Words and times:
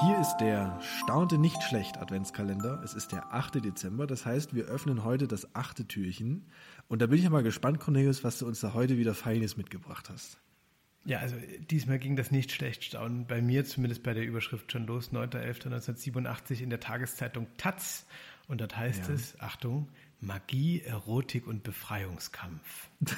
Hier 0.00 0.18
ist 0.20 0.36
der 0.38 0.80
Staunte 0.82 1.38
nicht 1.38 1.62
schlecht 1.62 1.98
Adventskalender. 1.98 2.82
Es 2.82 2.94
ist 2.94 3.12
der 3.12 3.32
8. 3.32 3.64
Dezember, 3.64 4.06
das 4.06 4.26
heißt, 4.26 4.52
wir 4.52 4.64
öffnen 4.64 5.04
heute 5.04 5.28
das 5.28 5.54
achte 5.54 5.86
Türchen. 5.86 6.50
Und 6.88 7.00
da 7.00 7.06
bin 7.06 7.18
ich 7.18 7.24
ja 7.24 7.30
mal 7.30 7.44
gespannt, 7.44 7.78
Cornelius, 7.78 8.24
was 8.24 8.38
du 8.38 8.46
uns 8.46 8.60
da 8.60 8.74
heute 8.74 8.98
wieder 8.98 9.14
Feines 9.14 9.56
mitgebracht 9.56 10.10
hast. 10.10 10.38
Ja, 11.04 11.18
also 11.20 11.36
diesmal 11.70 11.98
ging 11.98 12.16
das 12.16 12.32
nicht 12.32 12.50
schlecht 12.50 12.82
staunen. 12.82 13.26
Bei 13.26 13.40
mir 13.40 13.64
zumindest 13.64 14.02
bei 14.02 14.14
der 14.14 14.24
Überschrift 14.24 14.72
schon 14.72 14.86
los, 14.86 15.12
9.11.1987 15.12 16.60
in 16.60 16.70
der 16.70 16.80
Tageszeitung 16.80 17.46
Taz. 17.56 18.06
Und 18.48 18.60
dort 18.60 18.76
heißt 18.76 19.08
ja. 19.08 19.14
es, 19.14 19.38
Achtung, 19.40 19.88
Magie, 20.20 20.82
Erotik 20.82 21.46
und 21.46 21.62
Befreiungskampf. 21.62 22.88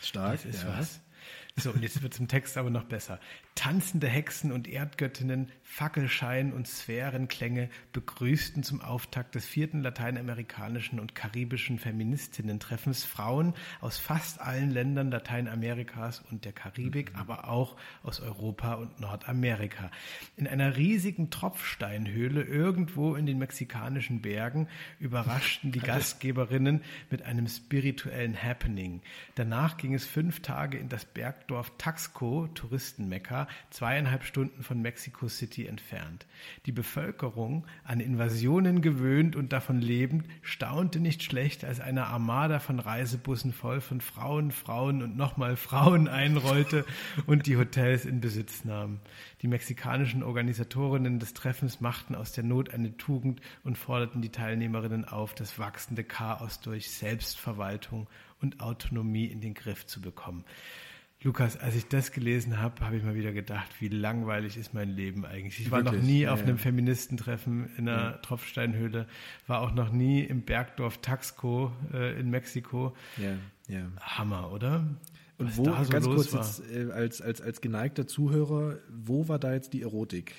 Stark, 0.00 0.42
das 0.42 0.44
ist 0.44 0.62
ja. 0.62 0.78
was. 0.78 1.00
So, 1.58 1.70
und 1.70 1.82
jetzt 1.82 2.02
wird 2.02 2.12
es 2.12 2.20
im 2.20 2.28
Text 2.28 2.58
aber 2.58 2.68
noch 2.68 2.84
besser. 2.84 3.18
Tanzende 3.54 4.08
Hexen 4.08 4.52
und 4.52 4.68
Erdgöttinnen, 4.68 5.50
Fackelschein 5.62 6.52
und 6.52 6.68
Sphärenklänge 6.68 7.70
begrüßten 7.92 8.62
zum 8.62 8.82
Auftakt 8.82 9.34
des 9.34 9.46
vierten 9.46 9.80
lateinamerikanischen 9.80 11.00
und 11.00 11.14
karibischen 11.14 11.78
Feministinnen-Treffens 11.78 13.04
Frauen 13.04 13.54
aus 13.80 13.96
fast 13.96 14.38
allen 14.42 14.70
Ländern 14.70 15.10
Lateinamerikas 15.10 16.22
und 16.30 16.44
der 16.44 16.52
Karibik, 16.52 17.14
mhm. 17.14 17.20
aber 17.20 17.48
auch 17.48 17.76
aus 18.02 18.20
Europa 18.20 18.74
und 18.74 19.00
Nordamerika. 19.00 19.90
In 20.36 20.46
einer 20.46 20.76
riesigen 20.76 21.30
Tropfsteinhöhle 21.30 22.42
irgendwo 22.42 23.14
in 23.14 23.24
den 23.24 23.38
mexikanischen 23.38 24.20
Bergen 24.20 24.68
überraschten 25.00 25.72
die 25.72 25.80
Gastgeberinnen 25.86 26.82
mit 27.10 27.22
einem 27.22 27.48
spirituellen 27.48 28.36
Happening. 28.40 29.00
Danach 29.36 29.78
ging 29.78 29.94
es 29.94 30.04
fünf 30.04 30.42
Tage 30.42 30.76
in 30.76 30.90
das 30.90 31.06
Bergdorf 31.16 31.72
Taxco, 31.78 32.46
Touristenmekka, 32.48 33.48
zweieinhalb 33.70 34.22
Stunden 34.22 34.62
von 34.62 34.82
Mexico 34.82 35.28
City 35.28 35.66
entfernt. 35.66 36.26
Die 36.66 36.72
Bevölkerung, 36.72 37.66
an 37.84 38.00
Invasionen 38.00 38.82
gewöhnt 38.82 39.34
und 39.34 39.54
davon 39.54 39.80
lebend, 39.80 40.26
staunte 40.42 41.00
nicht 41.00 41.22
schlecht, 41.22 41.64
als 41.64 41.80
eine 41.80 42.08
Armada 42.08 42.58
von 42.58 42.80
Reisebussen 42.80 43.54
voll 43.54 43.80
von 43.80 44.02
Frauen, 44.02 44.50
Frauen 44.50 45.02
und 45.02 45.16
nochmal 45.16 45.56
Frauen 45.56 46.06
einrollte 46.26 46.84
und 47.26 47.46
die 47.46 47.56
Hotels 47.56 48.04
in 48.04 48.20
Besitz 48.20 48.66
nahm. 48.66 49.00
Die 49.40 49.48
mexikanischen 49.48 50.22
Organisatorinnen 50.22 51.18
des 51.18 51.32
Treffens 51.32 51.80
machten 51.80 52.14
aus 52.14 52.32
der 52.32 52.44
Not 52.44 52.74
eine 52.74 52.94
Tugend 52.98 53.40
und 53.64 53.78
forderten 53.78 54.20
die 54.20 54.32
Teilnehmerinnen 54.32 55.06
auf, 55.06 55.32
das 55.34 55.58
wachsende 55.58 56.04
Chaos 56.04 56.60
durch 56.60 56.90
Selbstverwaltung 56.90 58.06
und 58.42 58.60
Autonomie 58.60 59.24
in 59.24 59.40
den 59.40 59.54
Griff 59.54 59.86
zu 59.86 60.02
bekommen. 60.02 60.44
Lukas, 61.26 61.56
als 61.56 61.74
ich 61.74 61.88
das 61.88 62.12
gelesen 62.12 62.60
habe, 62.60 62.84
habe 62.84 62.96
ich 62.96 63.02
mal 63.02 63.16
wieder 63.16 63.32
gedacht, 63.32 63.68
wie 63.80 63.88
langweilig 63.88 64.56
ist 64.56 64.74
mein 64.74 64.90
Leben 64.90 65.26
eigentlich. 65.26 65.58
Ich 65.60 65.72
war 65.72 65.84
Wirklich? 65.84 66.00
noch 66.00 66.08
nie 66.08 66.20
ja, 66.20 66.32
auf 66.32 66.42
einem. 66.42 66.56
Feministentreffen 66.56 67.68
in 67.76 67.88
einer 67.88 68.00
ja. 68.00 68.12
Tropfsteinhöhle, 68.18 69.08
war 69.48 69.60
auch 69.60 69.74
noch 69.74 69.90
nie 69.90 70.22
im 70.22 70.42
Bergdorf 70.42 70.98
Taxco 70.98 71.72
äh, 71.92 72.18
in 72.20 72.30
Mexiko. 72.30 72.94
Ja, 73.16 73.32
ja. 73.66 73.90
Hammer, 74.00 74.52
oder? 74.52 74.86
Und 75.38 75.48
Was 75.48 75.56
wo, 75.56 75.64
so 75.64 75.90
ganz 75.90 76.04
kurz 76.06 76.32
jetzt, 76.32 76.62
äh, 76.70 76.92
als, 76.92 77.20
als, 77.20 77.40
als 77.40 77.60
geneigter 77.60 78.06
Zuhörer, 78.06 78.78
wo 78.88 79.26
war 79.26 79.40
da 79.40 79.52
jetzt 79.52 79.72
die 79.72 79.82
Erotik? 79.82 80.32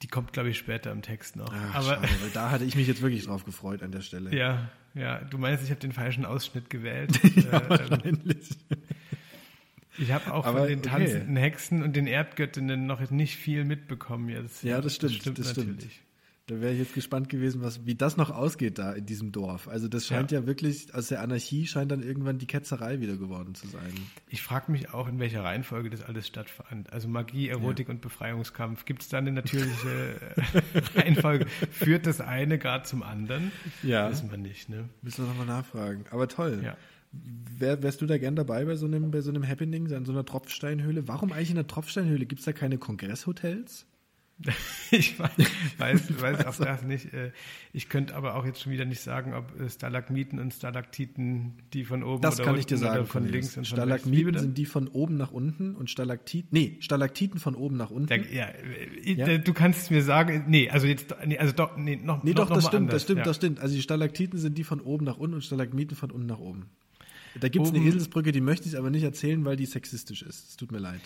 Die 0.00 0.08
kommt, 0.08 0.32
glaube 0.32 0.48
ich, 0.48 0.56
später 0.56 0.90
im 0.90 1.02
Text 1.02 1.36
noch. 1.36 1.52
Ach, 1.52 1.74
Aber 1.74 1.84
schade, 1.84 2.08
weil 2.22 2.30
da 2.32 2.50
hatte 2.50 2.64
ich 2.64 2.74
mich 2.74 2.88
jetzt 2.88 3.02
wirklich 3.02 3.26
drauf 3.26 3.44
gefreut 3.44 3.82
an 3.82 3.92
der 3.92 4.00
Stelle. 4.00 4.30
Ja, 4.34 4.70
ja. 4.94 5.20
Du 5.20 5.38
meinst, 5.38 5.62
ich 5.62 5.70
habe 5.70 5.80
den 5.80 5.92
falschen 5.92 6.24
Ausschnitt 6.24 6.70
gewählt? 6.70 7.20
ja, 7.36 7.58
äh, 7.60 7.70
wahrscheinlich. 7.70 8.48
Ich 9.98 10.10
habe 10.10 10.32
auch 10.32 10.46
Aber, 10.46 10.60
von 10.60 10.68
den 10.68 10.82
tanzenden 10.82 11.36
okay. 11.36 11.40
Hexen 11.40 11.82
und 11.82 11.94
den 11.94 12.06
Erdgöttinnen 12.06 12.86
noch 12.86 13.10
nicht 13.10 13.36
viel 13.36 13.64
mitbekommen 13.64 14.28
jetzt. 14.28 14.62
Ja, 14.62 14.80
das 14.80 14.94
stimmt. 14.94 15.12
Das 15.12 15.20
stimmt, 15.20 15.38
das 15.38 15.56
natürlich. 15.56 16.02
Da 16.46 16.60
wäre 16.60 16.72
ich 16.72 16.80
jetzt 16.80 16.94
gespannt 16.94 17.28
gewesen, 17.28 17.62
was, 17.62 17.86
wie 17.86 17.94
das 17.94 18.16
noch 18.16 18.30
ausgeht 18.30 18.76
da 18.78 18.92
in 18.92 19.06
diesem 19.06 19.30
Dorf. 19.30 19.68
Also 19.68 19.86
das 19.86 20.06
scheint 20.06 20.32
ja. 20.32 20.40
ja 20.40 20.46
wirklich, 20.46 20.92
aus 20.92 21.06
der 21.06 21.22
Anarchie 21.22 21.68
scheint 21.68 21.92
dann 21.92 22.02
irgendwann 22.02 22.38
die 22.38 22.48
Ketzerei 22.48 23.00
wieder 23.00 23.16
geworden 23.16 23.54
zu 23.54 23.68
sein. 23.68 23.92
Ich 24.28 24.42
frage 24.42 24.72
mich 24.72 24.92
auch, 24.92 25.08
in 25.08 25.20
welcher 25.20 25.44
Reihenfolge 25.44 25.88
das 25.88 26.02
alles 26.02 26.26
stattfand. 26.26 26.92
Also 26.92 27.06
Magie, 27.06 27.48
Erotik 27.48 27.86
ja. 27.86 27.94
und 27.94 28.00
Befreiungskampf. 28.00 28.84
Gibt 28.86 29.02
es 29.02 29.08
da 29.08 29.18
eine 29.18 29.30
natürliche 29.30 30.16
Reihenfolge? 30.96 31.46
Führt 31.70 32.06
das 32.06 32.20
eine 32.20 32.58
gar 32.58 32.82
zum 32.82 33.04
anderen? 33.04 33.52
Ja. 33.84 34.10
Wissen 34.10 34.28
wir 34.32 34.38
nicht, 34.38 34.68
ne? 34.68 34.88
Müssen 35.00 35.24
wir 35.24 35.28
nochmal 35.28 35.46
nachfragen. 35.46 36.06
Aber 36.10 36.26
toll. 36.26 36.60
Ja. 36.64 36.76
Wär, 37.12 37.84
wärst 37.84 38.00
du 38.00 38.06
da 38.06 38.18
gern 38.18 38.34
dabei 38.34 38.64
bei 38.64 38.74
so 38.74 38.86
einem, 38.86 39.12
bei 39.12 39.20
so 39.20 39.30
einem 39.30 39.46
Happening, 39.46 39.86
in 39.86 40.04
so 40.04 40.10
einer 40.10 40.24
Tropfsteinhöhle? 40.24 41.06
Warum 41.06 41.30
eigentlich 41.30 41.50
in 41.50 41.58
einer 41.58 41.68
Tropfsteinhöhle? 41.68 42.26
Gibt 42.26 42.40
es 42.40 42.46
da 42.46 42.52
keine 42.52 42.78
Kongresshotels? 42.78 43.86
ich 44.90 45.18
weiß, 45.18 45.30
weiß, 45.78 46.20
weiß 46.20 46.46
auch 46.46 46.56
das 46.56 46.82
nicht. 46.82 47.12
Äh, 47.12 47.32
ich 47.72 47.88
könnte 47.88 48.14
aber 48.14 48.34
auch 48.34 48.44
jetzt 48.44 48.60
schon 48.60 48.72
wieder 48.72 48.84
nicht 48.84 49.00
sagen, 49.00 49.34
ob 49.34 49.60
äh, 49.60 49.68
Stalagmiten 49.68 50.38
und 50.38 50.52
Stalaktiten, 50.52 51.54
die 51.72 51.84
von 51.84 52.02
oben 52.02 52.22
das 52.22 52.36
oder 52.36 52.44
kann 52.46 52.58
ich 52.58 52.66
dir 52.66 52.76
sagen, 52.76 53.06
von 53.06 53.26
links 53.28 53.56
und 53.56 53.66
Stalagmiten 53.66 54.38
sind 54.38 54.58
die 54.58 54.66
von 54.66 54.88
oben 54.88 55.16
nach 55.16 55.30
unten 55.30 55.76
und 55.76 55.90
Stalaktiten, 55.90 56.48
nee, 56.50 56.76
Stalaktiten 56.80 57.38
von 57.38 57.54
oben 57.54 57.76
nach 57.76 57.90
unten. 57.90 58.12
Ja, 58.32 58.46
äh, 58.46 59.12
ja, 59.12 59.38
du 59.38 59.52
kannst 59.52 59.90
mir 59.90 60.02
sagen, 60.02 60.44
nee, 60.48 60.68
also 60.68 60.86
jetzt, 60.86 61.14
nee, 61.24 61.38
also 61.38 61.52
doch, 61.52 61.76
nee, 61.76 61.96
noch, 61.96 62.22
nee, 62.24 62.34
doch, 62.34 62.48
noch 62.48 62.56
das 62.56 62.66
stimmt, 62.66 62.88
anders. 62.88 62.94
das 62.94 63.02
stimmt, 63.02 63.18
ja. 63.18 63.24
das 63.24 63.36
stimmt. 63.36 63.60
Also 63.60 63.74
die 63.74 63.82
Stalaktiten 63.82 64.38
sind 64.38 64.58
die 64.58 64.64
von 64.64 64.80
oben 64.80 65.04
nach 65.04 65.18
unten 65.18 65.34
und 65.34 65.44
Stalagmiten 65.44 65.96
von 65.96 66.10
unten 66.10 66.26
nach 66.26 66.38
oben. 66.38 66.70
Da 67.40 67.48
gibt 67.48 67.66
es 67.66 67.72
eine 67.72 67.82
Eselsbrücke, 67.82 68.32
die 68.32 68.40
möchte 68.40 68.68
ich 68.68 68.76
aber 68.76 68.90
nicht 68.90 69.04
erzählen, 69.04 69.44
weil 69.44 69.56
die 69.56 69.66
sexistisch 69.66 70.22
ist. 70.22 70.50
Es 70.50 70.56
tut 70.56 70.70
mir 70.72 70.78
leid. 70.78 71.00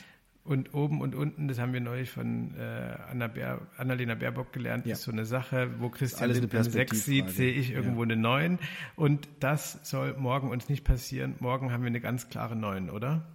Und 0.47 0.75
oben 0.75 1.01
und 1.01 1.17
unten, 1.17 1.49
das 1.49 1.59
haben 1.59 1.73
wir 1.73 1.81
neulich 1.81 2.09
von 2.09 2.55
äh, 2.55 2.97
Anna 3.11 3.27
Bär, 3.27 3.61
Annalena 3.77 4.15
Baerbock 4.15 4.53
gelernt, 4.53 4.87
ja. 4.87 4.93
ist 4.93 5.03
so 5.03 5.11
eine 5.11 5.25
Sache, 5.25 5.71
wo 5.81 5.89
Christian 5.89 6.31
eine 6.31 6.65
6 6.65 7.05
sieht, 7.05 7.31
sehe 7.31 7.53
ich 7.53 7.73
irgendwo 7.73 8.05
ja. 8.05 8.11
eine 8.11 8.17
9. 8.17 8.59
Und 8.95 9.29
das 9.41 9.81
soll 9.83 10.15
morgen 10.17 10.49
uns 10.51 10.69
nicht 10.69 10.84
passieren. 10.84 11.34
Morgen 11.41 11.73
haben 11.73 11.83
wir 11.83 11.89
eine 11.89 12.01
ganz 12.01 12.29
klare 12.29 12.55
9, 12.55 12.91
oder? 12.91 13.27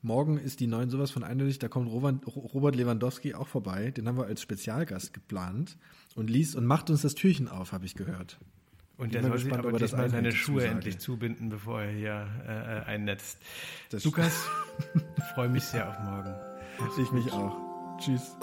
Morgen 0.00 0.38
ist 0.38 0.60
die 0.60 0.68
9 0.68 0.90
sowas 0.90 1.10
von 1.10 1.24
eindeutig, 1.24 1.58
da 1.58 1.66
kommt 1.66 1.90
Robert 1.90 2.76
Lewandowski 2.76 3.34
auch 3.34 3.48
vorbei. 3.48 3.90
Den 3.90 4.06
haben 4.06 4.16
wir 4.16 4.26
als 4.26 4.40
Spezialgast 4.40 5.12
geplant 5.12 5.76
und 6.14 6.30
liest 6.30 6.54
und 6.54 6.66
macht 6.66 6.88
uns 6.88 7.02
das 7.02 7.16
Türchen 7.16 7.48
auf, 7.48 7.72
habe 7.72 7.84
ich 7.84 7.96
gehört. 7.96 8.38
Und 8.96 9.12
der 9.12 9.22
soll 9.22 9.38
sich 9.38 9.52
aber 9.52 9.72
diesmal 9.72 10.08
seine 10.08 10.30
Schuhe 10.30 10.66
endlich 10.66 10.98
zubinden, 10.98 11.48
bevor 11.48 11.82
er 11.82 11.90
hier 11.90 12.28
äh, 12.46 12.88
einnetzt. 12.88 13.38
Das 13.90 14.04
Lukas, 14.04 14.46
freue 15.34 15.48
mich 15.48 15.64
sehr 15.64 15.88
auf 15.88 15.98
morgen. 16.00 16.49
Ich 16.98 17.12
mich 17.12 17.32
auch. 17.32 17.56
Tschüss. 17.98 18.36